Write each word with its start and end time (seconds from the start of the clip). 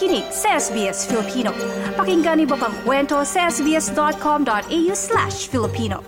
nakikinig 0.00 0.32
sa 0.32 0.56
SBS 0.56 1.04
Filipino. 1.04 1.52
Pakinggan 1.92 2.40
niyo 2.40 2.56
pang 2.56 2.72
kwento 2.88 3.20
sa 3.20 3.52
sbs.com.au 3.52 4.92
slash 4.96 5.44
Filipino. 5.52 6.00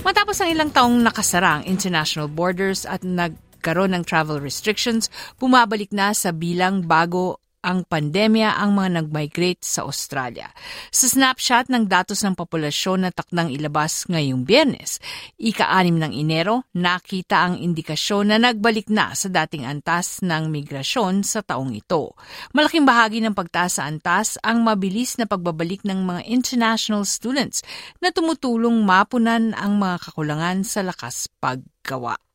Matapos 0.00 0.40
ang 0.40 0.48
ilang 0.48 0.72
taong 0.72 1.04
nakasara 1.04 1.60
ang 1.60 1.68
international 1.68 2.32
borders 2.32 2.88
at 2.88 3.04
nagkaroon 3.04 3.92
ng 3.92 4.08
travel 4.08 4.40
restrictions, 4.40 5.12
bumabalik 5.36 5.92
na 5.92 6.16
sa 6.16 6.32
bilang 6.32 6.88
bago 6.88 7.44
ang 7.66 7.82
pandemya 7.82 8.54
ang 8.54 8.78
mga 8.78 9.02
nag-migrate 9.02 9.66
sa 9.66 9.82
Australia. 9.82 10.46
Sa 10.94 11.10
snapshot 11.10 11.66
ng 11.66 11.90
datos 11.90 12.22
ng 12.22 12.38
populasyon 12.38 13.02
na 13.02 13.10
taknang 13.10 13.50
ilabas 13.50 14.06
ngayong 14.06 14.46
biyernes, 14.46 15.02
ika-anim 15.34 15.98
ng 15.98 16.14
Enero, 16.14 16.62
nakita 16.78 17.42
ang 17.42 17.58
indikasyon 17.58 18.30
na 18.30 18.38
nagbalik 18.38 18.86
na 18.86 19.10
sa 19.18 19.26
dating 19.26 19.66
antas 19.66 20.22
ng 20.22 20.46
migrasyon 20.46 21.26
sa 21.26 21.42
taong 21.42 21.74
ito. 21.74 22.14
Malaking 22.54 22.86
bahagi 22.86 23.18
ng 23.18 23.34
pagtaas 23.34 23.82
sa 23.82 23.90
antas 23.90 24.38
ang 24.46 24.62
mabilis 24.62 25.18
na 25.18 25.26
pagbabalik 25.26 25.82
ng 25.82 26.06
mga 26.06 26.22
international 26.30 27.02
students 27.02 27.66
na 27.98 28.14
tumutulong 28.14 28.86
mapunan 28.86 29.50
ang 29.58 29.74
mga 29.82 30.06
kakulangan 30.06 30.62
sa 30.62 30.86
lakas 30.86 31.26
paggawa. 31.42 32.25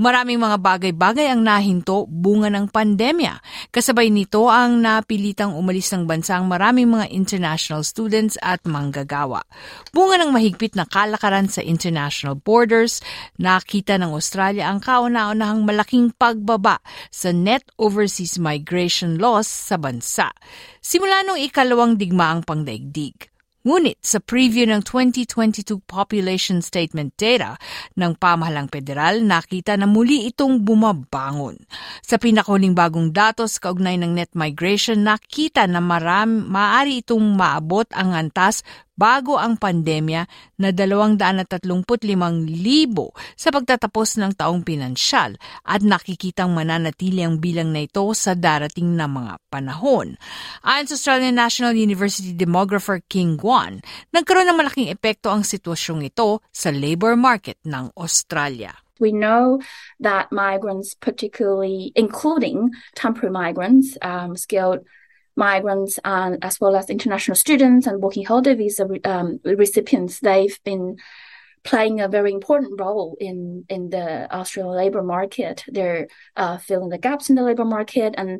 Maraming 0.00 0.40
mga 0.40 0.64
bagay-bagay 0.64 1.28
ang 1.28 1.44
nahinto 1.44 2.08
bunga 2.08 2.48
ng 2.48 2.72
pandemya. 2.72 3.36
Kasabay 3.68 4.08
nito 4.08 4.48
ang 4.48 4.80
napilitang 4.80 5.52
umalis 5.52 5.92
ng 5.92 6.08
bansa 6.08 6.40
ang 6.40 6.48
maraming 6.48 6.88
mga 6.88 7.12
international 7.12 7.84
students 7.84 8.40
at 8.40 8.64
manggagawa. 8.64 9.44
Bunga 9.92 10.16
ng 10.24 10.32
mahigpit 10.32 10.72
na 10.72 10.88
kalakaran 10.88 11.52
sa 11.52 11.60
international 11.60 12.40
borders, 12.40 13.04
nakita 13.36 14.00
ng 14.00 14.16
Australia 14.16 14.72
ang 14.72 14.80
kauna-unahang 14.80 15.68
malaking 15.68 16.16
pagbaba 16.16 16.80
sa 17.12 17.28
net 17.36 17.68
overseas 17.76 18.40
migration 18.40 19.20
loss 19.20 19.52
sa 19.52 19.76
bansa. 19.76 20.32
Simula 20.80 21.28
nung 21.28 21.36
ikalawang 21.36 22.00
digmaang 22.00 22.40
pangdaigdig. 22.48 23.29
Ngunit 23.60 24.00
sa 24.00 24.24
preview 24.24 24.64
ng 24.64 24.80
2022 24.88 25.84
Population 25.84 26.64
Statement 26.64 27.12
data 27.12 27.60
ng 27.92 28.16
pamahalang 28.16 28.72
federal, 28.72 29.20
nakita 29.20 29.76
na 29.76 29.84
muli 29.84 30.24
itong 30.32 30.64
bumabangon. 30.64 31.60
Sa 32.00 32.16
pinakuling 32.16 32.72
bagong 32.72 33.12
datos 33.12 33.60
kaugnay 33.60 34.00
ng 34.00 34.16
net 34.16 34.32
migration, 34.32 35.04
nakita 35.04 35.68
na 35.68 35.84
maram, 35.84 36.48
maaari 36.48 37.04
itong 37.04 37.36
maabot 37.36 37.84
ang 37.92 38.16
antas 38.16 38.64
bago 39.00 39.40
ang 39.40 39.56
pandemya 39.56 40.28
na 40.60 40.68
235,000 40.76 41.88
sa 43.32 43.48
pagtatapos 43.48 44.20
ng 44.20 44.36
taong 44.36 44.60
pinansyal 44.60 45.40
at 45.64 45.80
nakikitang 45.80 46.52
mananatili 46.52 47.24
ang 47.24 47.40
bilang 47.40 47.72
na 47.72 47.88
ito 47.88 48.04
sa 48.12 48.36
darating 48.36 48.92
na 48.92 49.08
mga 49.08 49.40
panahon. 49.48 50.20
Ayon 50.60 50.86
sa 50.92 51.00
Australian 51.00 51.40
National 51.40 51.72
University 51.72 52.36
demographer 52.36 53.00
King 53.08 53.40
Guan, 53.40 53.80
nagkaroon 54.12 54.52
ng 54.52 54.60
malaking 54.60 54.92
epekto 54.92 55.32
ang 55.32 55.40
sitwasyong 55.40 56.04
ito 56.04 56.44
sa 56.52 56.68
labor 56.68 57.16
market 57.16 57.56
ng 57.64 57.88
Australia. 57.96 58.76
We 59.00 59.16
know 59.16 59.64
that 60.04 60.28
migrants, 60.28 60.92
particularly 60.92 61.90
including 61.96 62.76
temporary 62.92 63.32
migrants, 63.32 63.96
um, 64.04 64.36
skilled 64.36 64.84
migrants 65.48 65.98
and 66.04 66.32
as 66.48 66.60
well 66.60 66.76
as 66.76 66.90
international 66.90 67.34
students 67.44 67.86
and 67.86 68.02
working 68.02 68.24
holiday 68.24 68.54
visa 68.54 68.86
um, 69.04 69.40
recipients, 69.44 70.20
they've 70.20 70.58
been 70.64 70.96
playing 71.62 72.00
a 72.00 72.08
very 72.08 72.32
important 72.32 72.80
role 72.80 73.16
in 73.28 73.64
in 73.68 73.90
the 73.90 74.06
Australian 74.40 74.76
labor 74.82 75.02
market. 75.02 75.64
They're 75.76 76.06
uh, 76.36 76.56
filling 76.58 76.90
the 76.90 77.04
gaps 77.06 77.28
in 77.30 77.36
the 77.36 77.42
labor 77.50 77.68
market 77.76 78.14
and 78.16 78.30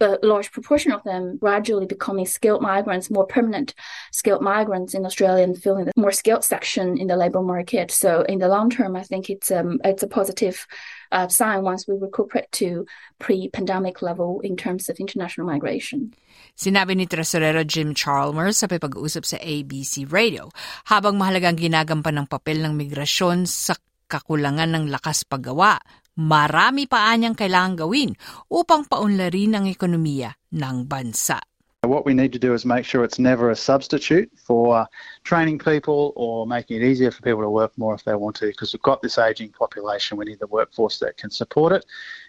a 0.00 0.18
large 0.22 0.50
proportion 0.50 0.92
of 0.92 1.04
them 1.04 1.36
gradually 1.36 1.86
becoming 1.86 2.24
skilled 2.24 2.62
migrants, 2.62 3.10
more 3.10 3.26
permanent 3.26 3.74
skilled 4.12 4.42
migrants 4.42 4.94
in 4.94 5.04
Australia 5.04 5.44
and 5.44 5.60
filling 5.60 5.84
the 5.84 5.92
more 5.96 6.12
skilled 6.12 6.44
section 6.44 6.96
in 6.96 7.06
the 7.06 7.16
labor 7.16 7.42
market. 7.42 7.90
So 7.90 8.22
in 8.22 8.38
the 8.40 8.48
long 8.48 8.70
term, 8.70 8.96
I 8.96 9.02
think 9.04 9.28
it's 9.28 9.50
um, 9.50 9.80
it's 9.84 10.02
a 10.02 10.08
positive 10.08 10.66
uh, 11.12 11.28
sign 11.28 11.62
once 11.62 11.86
we 11.86 11.94
recuperate 12.00 12.50
to 12.64 12.86
pre-pandemic 13.18 14.00
level 14.00 14.40
in 14.40 14.56
terms 14.56 14.88
of 14.88 14.96
international 14.96 15.46
migration. 15.46 16.14
Sinabi 16.56 16.96
ni 16.96 17.06
Tresorero 17.06 17.64
Jim 17.64 17.92
Chalmers 17.92 18.60
sa 18.60 18.66
pag-uusap 18.68 19.24
sa 19.24 19.36
ABC 19.40 20.08
Radio, 20.08 20.48
habang 20.88 21.16
mahalagang 21.16 21.56
ginagampan 21.56 22.20
ng 22.20 22.26
papel 22.28 22.60
ng 22.64 22.76
migrasyon 22.76 23.44
sa 23.48 23.76
kakulangan 24.10 24.74
ng 24.74 24.84
lakas 24.90 25.22
paggawa, 25.22 25.78
marami 26.18 26.88
pa 26.90 27.12
anyang 27.14 27.36
kailangan 27.36 27.86
gawin 27.86 28.16
upang 28.50 28.86
paunlarin 28.86 29.56
ang 29.56 29.66
ekonomiya 29.70 30.34
ng 30.50 30.86
bansa. 30.88 31.38
What 31.82 32.04
we 32.04 32.12
need 32.12 32.34
to 32.34 32.38
do 32.38 32.52
is 32.52 32.68
make 32.68 32.84
sure 32.84 33.04
it's 33.04 33.18
never 33.18 33.48
a 33.48 33.56
substitute 33.56 34.28
for 34.36 34.76
uh, 34.76 34.86
training 35.24 35.58
people 35.58 36.12
or 36.14 36.46
making 36.46 36.76
it 36.76 36.84
easier 36.84 37.10
for 37.10 37.22
people 37.22 37.40
to 37.40 37.48
work 37.48 37.72
more 37.78 37.94
if 37.94 38.04
they 38.04 38.14
want 38.14 38.36
to, 38.36 38.52
because 38.52 38.74
we've 38.74 38.82
got 38.82 39.00
this 39.00 39.16
ageing 39.16 39.48
population. 39.48 40.18
We 40.18 40.26
need 40.26 40.40
the 40.40 40.46
workforce 40.46 40.98
that 40.98 41.16
can 41.16 41.30
support 41.30 41.72
it 41.72 41.86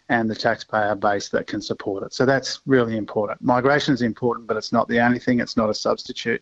and 0.07 0.31
the 0.31 0.35
taxpayer 0.35 0.95
base 0.95 1.27
that 1.35 1.47
can 1.47 1.61
support 1.61 2.03
it. 2.03 2.13
So 2.13 2.25
that's 2.25 2.61
really 2.65 2.95
important. 2.95 3.41
Migration 3.41 3.93
is 3.93 4.01
important, 4.01 4.47
but 4.47 4.55
it's 4.55 4.71
not 4.71 4.87
the 4.87 5.01
only 5.01 5.19
thing. 5.19 5.41
It's 5.41 5.57
not 5.57 5.69
a 5.69 5.73
substitute. 5.75 6.41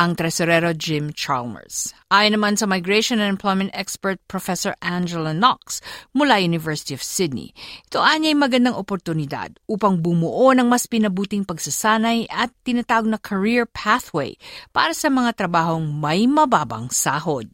Ang 0.00 0.16
tresorero 0.16 0.72
Jim 0.72 1.12
Chalmers. 1.12 1.92
Ayon 2.08 2.40
naman 2.40 2.56
sa 2.56 2.64
migration 2.64 3.20
and 3.20 3.28
employment 3.28 3.68
expert 3.76 4.16
Professor 4.24 4.72
Angela 4.80 5.36
Knox 5.36 5.84
mula 6.16 6.40
University 6.40 6.96
of 6.96 7.04
Sydney, 7.04 7.52
ito 7.84 8.00
anya'y 8.00 8.32
magandang 8.32 8.80
oportunidad 8.80 9.60
upang 9.68 10.00
bumuo 10.00 10.56
ng 10.56 10.64
mas 10.64 10.88
pinabuting 10.88 11.44
pagsasanay 11.44 12.24
at 12.32 12.48
tinatawag 12.64 13.12
na 13.12 13.20
career 13.20 13.68
pathway 13.68 14.40
para 14.72 14.96
sa 14.96 15.12
mga 15.12 15.36
trabahong 15.36 15.84
may 15.92 16.24
mababang 16.24 16.88
sahod. 16.88 17.52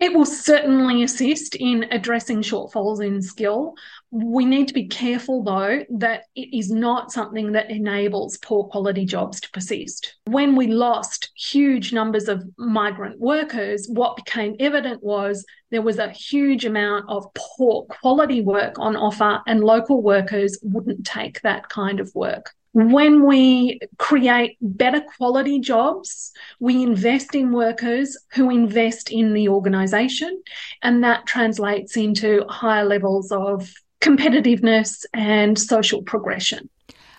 It 0.00 0.12
will 0.12 0.26
certainly 0.26 1.02
assist 1.02 1.54
in 1.54 1.86
addressing 1.90 2.42
shortfalls 2.42 3.04
in 3.04 3.22
skill. 3.22 3.74
We 4.10 4.44
need 4.44 4.68
to 4.68 4.74
be 4.74 4.88
careful, 4.88 5.44
though, 5.44 5.84
that 5.98 6.24
it 6.34 6.56
is 6.56 6.70
not 6.70 7.12
something 7.12 7.52
that 7.52 7.70
enables 7.70 8.36
poor 8.38 8.64
quality 8.64 9.06
jobs 9.06 9.40
to 9.40 9.50
persist. 9.50 10.16
When 10.26 10.56
we 10.56 10.66
lost 10.66 11.30
huge 11.36 11.92
numbers 11.92 12.28
of 12.28 12.44
migrant 12.58 13.20
workers, 13.20 13.86
what 13.88 14.16
became 14.16 14.56
evident 14.58 15.02
was 15.02 15.44
there 15.70 15.82
was 15.82 15.98
a 15.98 16.10
huge 16.10 16.64
amount 16.64 17.06
of 17.08 17.26
poor 17.34 17.84
quality 17.84 18.42
work 18.42 18.78
on 18.78 18.96
offer, 18.96 19.40
and 19.46 19.62
local 19.62 20.02
workers 20.02 20.58
wouldn't 20.62 21.06
take 21.06 21.40
that 21.42 21.68
kind 21.68 22.00
of 22.00 22.12
work 22.14 22.52
when 22.74 23.24
we 23.24 23.78
create 23.98 24.56
better 24.60 25.00
quality 25.00 25.60
jobs, 25.60 26.32
we 26.58 26.82
invest 26.82 27.34
in 27.36 27.52
workers 27.52 28.18
who 28.32 28.50
invest 28.50 29.12
in 29.12 29.32
the 29.32 29.48
organisation, 29.48 30.42
and 30.82 31.04
that 31.04 31.24
translates 31.24 31.96
into 31.96 32.44
higher 32.48 32.84
levels 32.84 33.30
of 33.30 33.72
competitiveness 34.00 35.04
and 35.14 35.56
social 35.56 36.02
progression. 36.02 36.68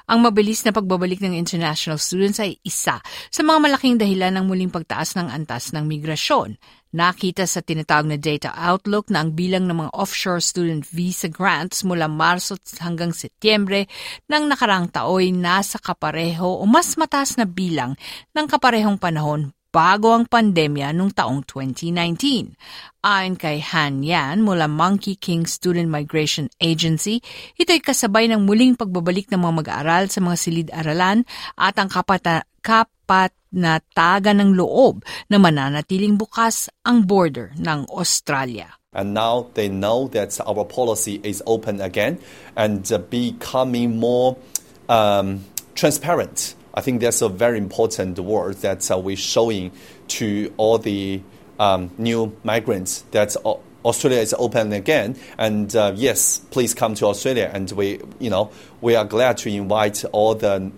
Ang 0.05 0.21
mabilis 0.21 0.61
na 0.61 0.69
pagbabalik 0.69 1.17
ng 1.17 1.33
international 1.33 1.97
students 1.97 2.37
ay 2.37 2.61
isa 2.61 3.01
sa 3.01 3.41
mga 3.41 3.57
malaking 3.57 3.97
dahilan 3.97 4.37
ng 4.37 4.45
muling 4.45 4.69
pagtaas 4.69 5.17
ng 5.17 5.33
antas 5.33 5.73
ng 5.73 5.81
migrasyon. 5.81 6.61
Nakita 6.93 7.49
sa 7.49 7.65
tinatawag 7.65 8.13
na 8.13 8.17
data 8.21 8.53
outlook 8.53 9.09
na 9.09 9.25
ang 9.25 9.33
bilang 9.33 9.65
ng 9.65 9.73
mga 9.73 9.91
offshore 9.97 10.45
student 10.45 10.85
visa 10.85 11.25
grants 11.25 11.81
mula 11.81 12.05
Marso 12.05 12.53
hanggang 12.77 13.17
Setyembre 13.17 13.89
ng 14.29 14.45
nakarang 14.45 14.93
taoy 14.93 15.33
nasa 15.33 15.81
kapareho 15.81 16.61
o 16.61 16.63
mas 16.69 16.93
mataas 17.01 17.35
na 17.41 17.49
bilang 17.49 17.97
ng 18.37 18.45
kaparehong 18.45 19.01
panahon 19.01 19.54
bago 19.75 20.15
ang 20.15 20.23
pandemya 20.23 20.95
noong 20.95 21.11
taong 21.11 21.43
2019. 21.43 22.55
Ayon 23.03 23.35
kay 23.35 23.59
Han 23.59 24.07
Yan 24.07 24.39
mula 24.39 24.71
Monkey 24.71 25.19
King 25.19 25.43
Student 25.43 25.91
Migration 25.91 26.47
Agency, 26.63 27.19
ito'y 27.59 27.83
kasabay 27.83 28.31
ng 28.31 28.47
muling 28.47 28.79
pagbabalik 28.79 29.27
ng 29.27 29.43
mga 29.43 29.53
mag-aaral 29.59 30.07
sa 30.07 30.23
mga 30.23 30.37
silid-aralan 30.39 31.27
at 31.59 31.75
ang 31.75 31.91
kapata- 31.91 32.47
kapatnatagan 32.63 34.39
ng 34.39 34.51
loob 34.55 35.03
na 35.27 35.43
mananatiling 35.43 36.15
bukas 36.15 36.71
ang 36.87 37.03
border 37.03 37.51
ng 37.59 37.83
Australia. 37.91 38.79
And 38.95 39.11
now 39.11 39.51
they 39.59 39.67
know 39.67 40.07
that 40.15 40.39
our 40.39 40.63
policy 40.63 41.19
is 41.19 41.43
open 41.43 41.83
again 41.83 42.23
and 42.55 42.87
becoming 43.11 43.99
more 43.99 44.39
um, 44.87 45.43
transparent 45.75 46.55
I 46.75 46.81
think 46.81 46.99
that's 47.01 47.21
a 47.21 47.29
very 47.29 47.57
important 47.57 48.19
word 48.19 48.57
that 48.57 48.91
uh, 48.91 48.97
we're 48.97 49.15
showing 49.15 49.71
to 50.09 50.53
all 50.57 50.77
the 50.77 51.21
um, 51.57 51.89
new 51.97 52.35
migrants 52.43 53.05
that 53.11 53.35
Australia 53.85 54.19
is 54.19 54.35
open 54.37 54.73
again. 54.73 55.17
And 55.37 55.73
uh, 55.73 55.93
yes, 55.95 56.39
please 56.51 56.73
come 56.73 56.95
to 56.95 57.05
Australia. 57.05 57.49
And 57.53 57.71
we, 57.71 58.01
you 58.19 58.29
know, 58.29 58.51
we 58.81 58.95
are 58.95 59.05
glad 59.05 59.37
to 59.37 59.49
invite 59.49 60.03
all 60.11 60.35
the 60.35 60.71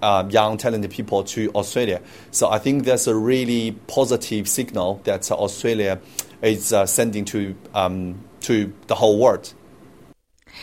uh, 0.00 0.26
young 0.30 0.56
talented 0.56 0.90
people 0.90 1.24
to 1.24 1.50
Australia. 1.50 2.00
So 2.30 2.48
I 2.48 2.58
think 2.58 2.84
that's 2.84 3.06
a 3.06 3.14
really 3.14 3.72
positive 3.86 4.48
signal 4.48 5.02
that 5.04 5.30
uh, 5.30 5.34
Australia 5.34 6.00
is 6.40 6.72
uh, 6.72 6.86
sending 6.86 7.24
to 7.26 7.54
um, 7.74 8.20
to 8.40 8.72
the 8.86 8.94
whole 8.94 9.18
world. 9.18 9.52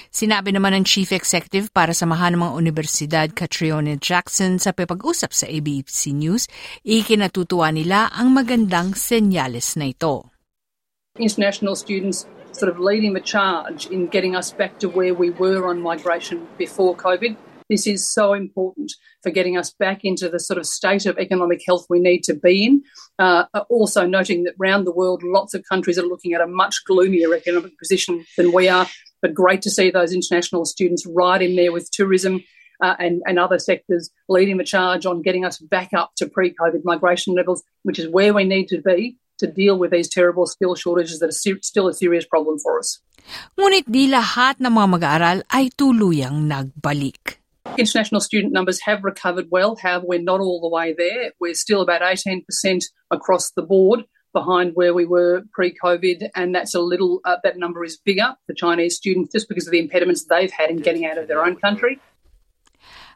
Sinabi 0.09 0.55
naman 0.55 0.75
ng 0.77 0.83
Chief 0.83 1.09
Executive 1.11 1.71
para 1.71 1.91
samahan 1.91 2.35
ng 2.35 2.41
mga 2.43 2.53
universidad 2.55 3.27
Catriona 3.31 3.95
Jackson 3.95 4.57
sa 4.57 4.71
pipag-usap 4.71 5.31
sa 5.31 5.45
ABC 5.47 6.15
News, 6.15 6.47
ikinatutuwa 6.83 7.71
nila 7.71 8.11
ang 8.11 8.35
magandang 8.35 8.93
senyales 8.97 9.75
na 9.75 9.91
ito. 9.91 10.31
International 11.19 11.75
students 11.75 12.25
sort 12.51 12.71
of 12.71 12.79
leading 12.79 13.13
the 13.13 13.21
charge 13.23 13.87
in 13.87 14.07
getting 14.07 14.35
us 14.35 14.51
back 14.51 14.79
to 14.79 14.89
where 14.89 15.13
we 15.13 15.29
were 15.29 15.67
on 15.67 15.81
migration 15.81 16.47
before 16.57 16.95
COVID. 16.95 17.35
This 17.69 17.87
is 17.87 18.03
so 18.03 18.33
important 18.33 18.91
for 19.23 19.31
getting 19.31 19.55
us 19.55 19.71
back 19.71 20.03
into 20.03 20.27
the 20.27 20.39
sort 20.39 20.57
of 20.57 20.65
state 20.65 21.05
of 21.05 21.17
economic 21.17 21.61
health 21.65 21.85
we 21.89 21.99
need 21.99 22.23
to 22.23 22.33
be 22.33 22.65
in. 22.65 22.83
Uh, 23.17 23.45
also, 23.69 24.05
noting 24.05 24.43
that 24.43 24.55
around 24.59 24.83
the 24.83 24.91
world, 24.91 25.23
lots 25.23 25.53
of 25.53 25.63
countries 25.63 25.97
are 25.97 26.05
looking 26.05 26.33
at 26.33 26.41
a 26.41 26.47
much 26.47 26.83
gloomier 26.85 27.33
economic 27.33 27.77
position 27.79 28.25
than 28.35 28.51
we 28.51 28.67
are. 28.67 28.87
But 29.21 29.33
great 29.33 29.61
to 29.63 29.69
see 29.69 29.91
those 29.91 30.13
international 30.13 30.65
students 30.65 31.05
right 31.05 31.41
in 31.41 31.55
there 31.55 31.71
with 31.71 31.91
tourism 31.91 32.43
uh, 32.81 32.95
and, 32.99 33.21
and 33.25 33.37
other 33.37 33.59
sectors 33.59 34.09
leading 34.27 34.57
the 34.57 34.63
charge 34.63 35.05
on 35.05 35.21
getting 35.21 35.45
us 35.45 35.59
back 35.59 35.93
up 35.93 36.11
to 36.17 36.27
pre 36.27 36.53
COVID 36.53 36.81
migration 36.83 37.35
levels, 37.35 37.63
which 37.83 37.99
is 37.99 38.09
where 38.09 38.33
we 38.33 38.43
need 38.43 38.67
to 38.69 38.81
be 38.81 39.17
to 39.37 39.47
deal 39.47 39.77
with 39.77 39.91
these 39.91 40.09
terrible 40.09 40.45
skill 40.45 40.75
shortages 40.75 41.19
that 41.19 41.29
are 41.29 41.59
still 41.61 41.87
a 41.87 41.93
serious 41.93 42.25
problem 42.25 42.57
for 42.59 42.79
us. 42.79 43.01
Ngunit 43.57 43.85
di 43.85 44.09
lahat 44.09 44.57
ng 44.57 44.73
mga 44.73 44.87
mag-aaral 44.97 45.39
ay 45.53 45.69
tuluyang 45.77 46.49
nagbalik. 46.49 47.37
International 47.77 48.19
student 48.19 48.51
numbers 48.51 48.81
have 48.89 49.05
recovered 49.05 49.47
well. 49.53 49.77
However, 49.77 50.05
we're 50.09 50.25
not 50.25 50.41
all 50.41 50.59
the 50.59 50.69
way 50.69 50.93
there. 50.97 51.31
We're 51.39 51.53
still 51.53 51.85
about 51.85 52.01
18% 52.01 52.41
across 53.13 53.53
the 53.53 53.61
board 53.61 54.09
behind 54.33 54.73
where 54.75 54.93
we 54.93 55.05
were 55.05 55.43
pre-COVID, 55.53 56.29
and 56.35 56.55
that's 56.55 56.73
a 56.73 56.81
little. 56.81 57.19
Uh, 57.23 57.37
that 57.43 57.57
number 57.57 57.83
is 57.83 57.97
bigger 57.97 58.35
for 58.47 58.53
Chinese 58.53 58.95
students 58.95 59.31
just 59.31 59.47
because 59.47 59.67
of 59.67 59.71
the 59.71 59.79
impediments 59.79 60.25
they've 60.25 60.51
had 60.51 60.69
in 60.69 60.79
getting 60.79 61.05
out 61.05 61.17
of 61.17 61.27
their 61.27 61.43
own 61.43 61.55
country. 61.55 61.99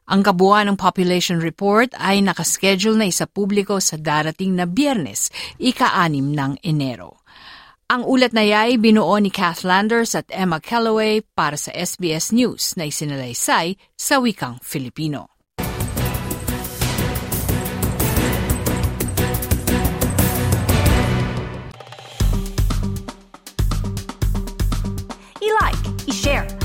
Ang 0.06 0.22
kabuuan 0.22 0.70
ng 0.70 0.78
population 0.78 1.42
report 1.42 1.90
ay 1.98 2.22
nakaschedule 2.22 2.94
na 2.94 3.10
isa 3.10 3.26
publiko 3.26 3.82
sa 3.82 3.98
darating 3.98 4.54
na 4.54 4.70
biyernes, 4.70 5.34
ika-anim 5.58 6.30
ng 6.30 6.62
Enero. 6.62 7.26
Ang 7.90 8.06
ulat 8.06 8.34
na 8.34 8.46
yay 8.46 8.82
binuo 8.82 9.18
ni 9.18 9.34
Kath 9.34 9.66
Landers 9.66 10.14
at 10.14 10.30
Emma 10.30 10.62
Calloway 10.62 11.22
para 11.22 11.58
sa 11.58 11.74
SBS 11.74 12.34
News 12.34 12.78
na 12.78 12.90
isinalaysay 12.90 13.78
sa 13.94 14.22
wikang 14.22 14.58
Filipino. 14.62 15.35